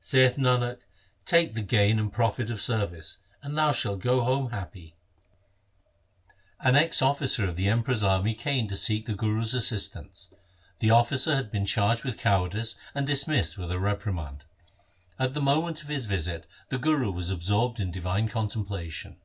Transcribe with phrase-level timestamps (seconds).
[0.00, 0.78] Saith Nanak,
[1.26, 4.96] take the gain and profit of service, and thou shalt go home happy.
[6.62, 6.72] 1 1 Sarang.
[6.72, 9.04] H2 100 THE SIKH RELIGION An ex officer of the Emperor's army came to seek
[9.04, 10.32] the Guru's assistance.
[10.78, 14.44] The officer had been charged with cowardice and dismissed with a reprimand.
[15.18, 19.18] At the moment of his visit the Guru was absorbed in divine contemplation.